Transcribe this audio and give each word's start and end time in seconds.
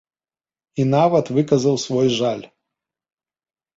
І 0.83 0.85
нават 0.95 1.25
выказаў 1.37 1.75
свой 1.85 2.07
жаль. 2.21 2.45